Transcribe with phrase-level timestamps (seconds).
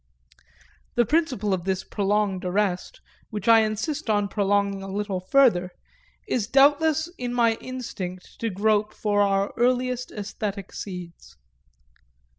[0.95, 5.69] The principle of this prolonged arrest, which I insist on prolonging a little further,
[6.27, 11.37] is doubtless in my instinct to grope for our earliest æsthetic seeds.